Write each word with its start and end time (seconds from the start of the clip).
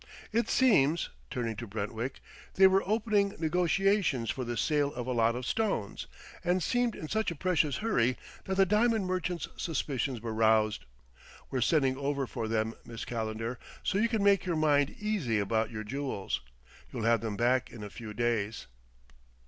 It 0.33 0.49
seems," 0.49 1.09
turning 1.29 1.55
to 1.57 1.67
Brentwick, 1.67 2.21
"they 2.55 2.65
were 2.65 2.81
opening 2.87 3.35
negotiations 3.37 4.31
for 4.31 4.43
the 4.43 4.57
sale 4.57 4.91
of 4.95 5.05
a 5.05 5.11
lot 5.11 5.35
of 5.35 5.45
stones, 5.45 6.07
and 6.43 6.63
seemed 6.63 6.95
in 6.95 7.07
such 7.07 7.29
a 7.29 7.35
precious 7.35 7.77
hurry 7.85 8.17
that 8.45 8.57
the 8.57 8.65
diamond 8.65 9.05
merchant's 9.05 9.47
suspicions 9.57 10.19
were 10.19 10.33
roused. 10.33 10.85
We're 11.51 11.61
sending 11.61 11.97
over 11.97 12.25
for 12.25 12.47
them, 12.47 12.73
Miss 12.83 13.05
Calendar, 13.05 13.59
so 13.83 13.99
you 13.99 14.09
can 14.09 14.23
make 14.23 14.43
your 14.43 14.55
mind 14.55 14.89
easy 14.99 15.37
about 15.37 15.69
your 15.69 15.83
jewels; 15.83 16.41
you'll 16.91 17.03
have 17.03 17.21
them 17.21 17.37
back 17.37 17.69
in 17.71 17.83
a 17.83 17.91
few 17.91 18.11
days." 18.15 18.65